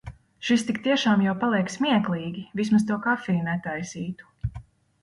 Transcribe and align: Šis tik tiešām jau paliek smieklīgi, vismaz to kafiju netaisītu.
Šis 0.47 0.63
tik 0.69 0.79
tiešām 0.87 1.21
jau 1.25 1.35
paliek 1.43 1.69
smieklīgi, 1.75 2.47
vismaz 2.63 2.89
to 2.89 2.99
kafiju 3.07 3.47
netaisītu. 3.51 4.35